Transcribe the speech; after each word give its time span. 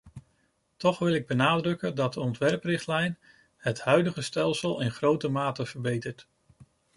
Toch 0.77 0.99
wil 0.99 1.13
ik 1.13 1.27
benadrukken 1.27 1.95
dat 1.95 2.13
de 2.13 2.19
ontwerprichtlijn 2.19 3.17
het 3.57 3.81
huidige 3.81 4.21
stelsel 4.21 4.79
in 4.81 4.91
grote 4.91 5.27
mate 5.27 5.65
verbetert. 5.65 6.27